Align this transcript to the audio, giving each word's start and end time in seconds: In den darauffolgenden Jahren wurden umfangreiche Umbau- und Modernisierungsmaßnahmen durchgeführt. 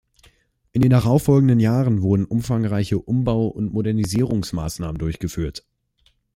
In 0.71 0.81
den 0.81 0.89
darauffolgenden 0.89 1.59
Jahren 1.59 2.01
wurden 2.01 2.25
umfangreiche 2.25 2.97
Umbau- 2.97 3.45
und 3.49 3.71
Modernisierungsmaßnahmen 3.71 4.97
durchgeführt. 4.97 5.63